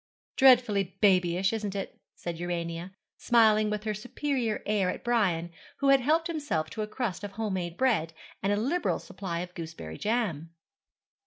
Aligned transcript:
'Dreadfully 0.35 0.95
babyish, 0.99 1.53
isn't 1.53 1.75
it?' 1.75 1.99
said 2.15 2.39
Urania, 2.39 2.91
smiling 3.17 3.69
with 3.69 3.83
her 3.83 3.93
superior 3.93 4.63
air 4.65 4.89
at 4.89 5.03
Brian, 5.03 5.51
who 5.77 5.89
had 5.89 6.01
helped 6.01 6.25
himself 6.25 6.71
to 6.71 6.81
a 6.81 6.87
crust 6.87 7.23
of 7.23 7.33
home 7.33 7.53
made 7.53 7.77
bread, 7.77 8.11
and 8.41 8.51
a 8.51 8.55
liberal 8.57 8.97
supply 8.97 9.41
of 9.41 9.53
gooseberry 9.53 9.99
jam. 9.99 10.55